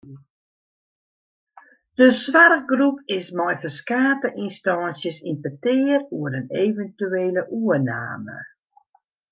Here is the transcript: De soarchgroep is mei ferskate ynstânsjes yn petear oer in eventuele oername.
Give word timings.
De 1.97 2.07
soarchgroep 2.21 2.97
is 3.17 3.27
mei 3.37 3.55
ferskate 3.61 4.27
ynstânsjes 4.43 5.17
yn 5.29 5.37
petear 5.43 6.01
oer 6.17 6.33
in 6.39 6.47
eventuele 6.65 7.41
oername. 7.61 8.39